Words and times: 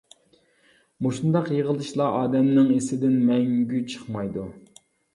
مۇشۇنداق 1.07 1.51
يىغىلىشلار 1.57 2.19
ئادەمنىڭ 2.23 2.75
ئىسىدىن 2.81 3.17
مەڭگۈ 3.31 3.87
چىقمايدۇ. 3.95 4.53